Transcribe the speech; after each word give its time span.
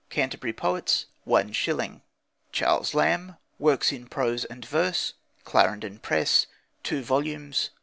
Canterbury 0.09 0.51
Poets 0.53 1.05
0 1.25 1.45
1 1.45 1.53
0 1.53 2.01
Charles 2.51 2.95
Lamb, 2.95 3.37
Works 3.59 3.91
in 3.91 4.07
Prose 4.07 4.45
and 4.45 4.65
Verse: 4.65 5.13
Clarendon 5.43 5.99
Press 5.99 6.47
(2 6.81 7.03
vols.) 7.03 7.69